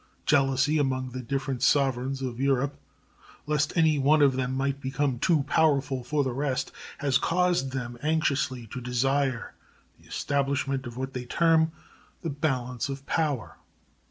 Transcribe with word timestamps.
Jealousy 0.25 0.79
among 0.79 1.11
the 1.11 1.21
different 1.21 1.61
sovereigns 1.61 2.23
of 2.23 2.39
Europe, 2.39 2.75
lest 3.45 3.71
any 3.77 3.99
one 3.99 4.23
of 4.23 4.35
them 4.35 4.51
might 4.55 4.81
become 4.81 5.19
too 5.19 5.43
powerful 5.43 6.03
for 6.03 6.23
the 6.23 6.33
rest, 6.33 6.71
has 6.97 7.19
caused 7.19 7.71
them 7.71 7.99
anxiously 8.01 8.65
to 8.65 8.81
desire 8.81 9.53
the 9.99 10.07
establishment 10.07 10.87
of 10.87 10.97
what 10.97 11.13
they 11.13 11.25
term 11.25 11.71
the 12.23 12.31
"balance 12.31 12.89
of 12.89 13.05
power." 13.05 13.57